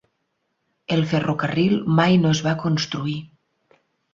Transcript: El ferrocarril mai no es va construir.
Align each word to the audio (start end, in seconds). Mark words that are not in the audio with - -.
El 0.95 1.03
ferrocarril 1.11 1.77
mai 1.99 2.17
no 2.25 2.33
es 2.37 2.43
va 2.49 2.57
construir. 2.65 3.17